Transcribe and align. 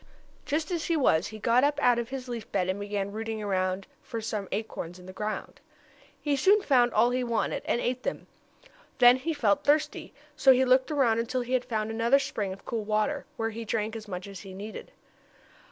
Just 0.47 0.71
as 0.71 0.85
he 0.85 0.97
was 0.97 1.27
he 1.27 1.37
got 1.37 1.63
up 1.63 1.77
out 1.79 1.99
of 1.99 2.09
his 2.09 2.27
leaf 2.27 2.51
bed, 2.51 2.67
and 2.69 2.79
began 2.79 3.11
rooting 3.11 3.39
around 3.43 3.85
in 3.85 3.91
the 4.11 4.19
ground 4.33 4.47
for 4.47 4.47
acorns. 4.51 4.99
He 6.19 6.35
soon 6.35 6.63
found 6.63 6.91
all 6.91 7.11
he 7.11 7.23
wanted, 7.23 7.61
and 7.67 7.79
ate 7.79 8.01
them. 8.01 8.25
Then 8.97 9.17
he 9.17 9.31
felt 9.31 9.63
thirsty, 9.63 10.11
so 10.35 10.53
he 10.53 10.65
looked 10.65 10.89
around 10.89 11.19
until 11.19 11.41
he 11.41 11.53
had 11.53 11.63
found 11.65 11.91
another 11.91 12.17
spring 12.17 12.51
of 12.51 12.65
cool 12.65 12.83
water, 12.83 13.27
where 13.37 13.51
he 13.51 13.63
drank 13.63 13.95
as 13.95 14.07
much 14.07 14.27
as 14.27 14.39
he 14.39 14.55
needed. 14.55 14.91